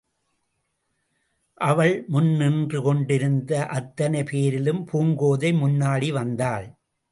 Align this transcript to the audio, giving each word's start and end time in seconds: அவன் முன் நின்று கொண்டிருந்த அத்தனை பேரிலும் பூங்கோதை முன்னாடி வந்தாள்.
அவன் 1.61 2.05
முன் 2.07 2.31
நின்று 2.35 2.81
கொண்டிருந்த 2.81 3.65
அத்தனை 3.67 4.23
பேரிலும் 4.23 4.87
பூங்கோதை 4.91 5.51
முன்னாடி 5.63 6.11
வந்தாள். 6.11 6.67